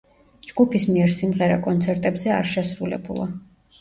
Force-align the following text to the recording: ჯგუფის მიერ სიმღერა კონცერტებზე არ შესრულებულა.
ჯგუფის 0.51 0.87
მიერ 0.93 1.13
სიმღერა 1.17 1.59
კონცერტებზე 1.67 2.33
არ 2.39 2.51
შესრულებულა. 2.55 3.33